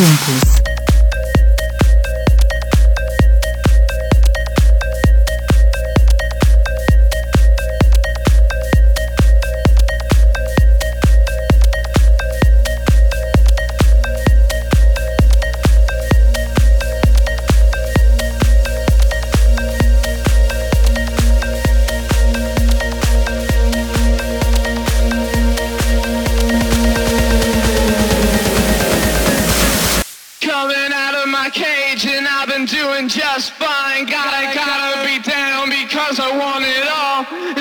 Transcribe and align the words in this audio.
Ibis 0.00 0.47
cause 36.08 36.20
I 36.20 36.30
want 36.38 36.64
it 36.64 36.88
all. 36.88 37.57